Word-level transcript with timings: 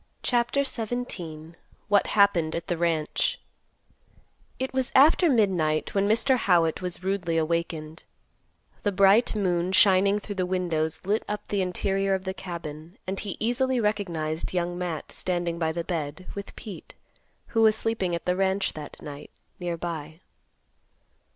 CHAPTER 0.23 0.63
XVII. 0.63 1.53
WHAT 1.87 2.07
HAPPENED 2.07 2.55
AT 2.55 2.65
THE 2.65 2.75
RANCH. 2.77 3.39
It 4.57 4.73
was 4.73 4.91
after 4.95 5.29
midnight 5.29 5.93
when 5.93 6.07
Mr. 6.07 6.37
Howitt 6.37 6.81
was 6.81 7.03
rudely 7.03 7.37
awakened. 7.37 8.03
The 8.81 8.91
bright 8.91 9.35
moon 9.35 9.71
shining 9.73 10.17
through 10.17 10.33
the 10.41 10.45
windows 10.47 11.01
lit 11.05 11.23
up 11.29 11.47
the 11.49 11.61
interior 11.61 12.15
of 12.15 12.23
the 12.23 12.33
cabin 12.33 12.97
and 13.05 13.19
he 13.19 13.37
easily 13.39 13.79
recognized 13.79 14.55
Young 14.55 14.75
Matt 14.75 15.11
standing 15.11 15.59
by 15.59 15.71
the 15.71 15.83
bed, 15.83 16.25
with 16.33 16.55
Pete, 16.55 16.95
who 17.49 17.61
was 17.61 17.75
sleeping 17.75 18.15
at 18.15 18.25
the 18.25 18.35
ranch 18.35 18.73
that 18.73 18.99
night, 19.03 19.29
near 19.59 19.77
by. 19.77 20.19